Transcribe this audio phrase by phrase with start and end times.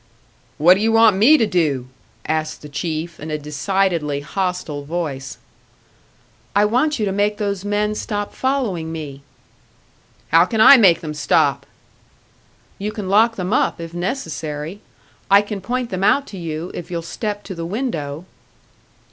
[0.57, 1.87] "What do you want me to do?"
[2.25, 5.37] asked the Chief, in a decidedly hostile voice.
[6.55, 9.21] "I want you to make those men stop following me."
[10.29, 11.67] "How can I make them stop?"
[12.79, 14.81] "You can lock them up, if necessary.
[15.29, 18.25] I can point them out to you, if you'll step to the window."